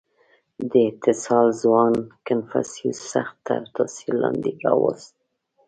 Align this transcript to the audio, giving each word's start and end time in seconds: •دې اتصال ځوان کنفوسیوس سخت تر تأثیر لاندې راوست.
•دې 0.69 0.81
اتصال 0.91 1.47
ځوان 1.63 1.93
کنفوسیوس 2.27 2.99
سخت 3.13 3.35
تر 3.47 3.61
تأثیر 3.75 4.13
لاندې 4.23 4.51
راوست. 4.63 5.13